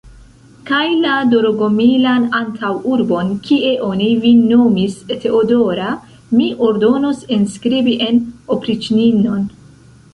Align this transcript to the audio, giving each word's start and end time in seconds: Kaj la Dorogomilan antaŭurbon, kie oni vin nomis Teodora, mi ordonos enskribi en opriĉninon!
Kaj 0.69 0.85
la 1.01 1.17
Dorogomilan 1.33 2.25
antaŭurbon, 2.39 3.29
kie 3.49 3.75
oni 3.91 4.09
vin 4.25 4.41
nomis 4.55 4.99
Teodora, 5.27 5.93
mi 6.41 6.51
ordonos 6.71 7.25
enskribi 7.41 7.99
en 8.11 8.23
opriĉninon! 8.59 9.51